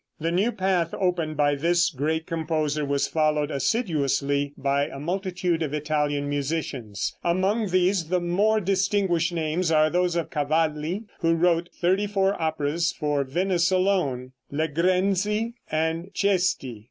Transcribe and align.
The 0.19 0.31
new 0.31 0.51
path 0.51 0.95
opened 0.95 1.37
by 1.37 1.53
this 1.53 1.91
great 1.91 2.25
composer 2.25 2.83
was 2.83 3.07
followed 3.07 3.51
assiduously 3.51 4.51
by 4.57 4.87
a 4.87 4.97
multitude 4.99 5.61
of 5.61 5.75
Italian 5.75 6.27
musicians. 6.27 7.15
Among 7.23 7.67
these 7.67 8.07
the 8.07 8.19
more 8.19 8.59
distinguished 8.59 9.31
names 9.31 9.69
are 9.71 9.91
those 9.91 10.15
of 10.15 10.31
Cavalli, 10.31 11.03
who 11.19 11.35
wrote 11.35 11.69
thirty 11.79 12.07
four 12.07 12.33
operas 12.41 12.91
for 12.99 13.23
Venice 13.23 13.69
alone, 13.69 14.31
Legrenzi 14.51 15.53
and 15.69 16.09
Cesti. 16.15 16.79